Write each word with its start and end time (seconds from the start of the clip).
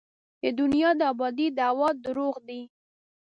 د 0.41 0.43
دنیا 0.59 0.89
د 0.99 1.01
ابادۍ 1.11 1.47
دعوې 1.59 1.89
درواغ 2.03 2.35
دي. 2.47 2.61